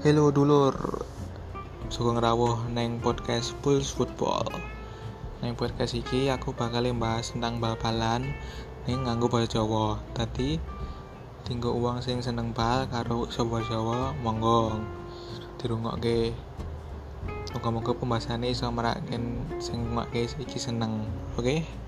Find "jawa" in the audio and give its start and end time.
9.60-10.00, 13.68-14.16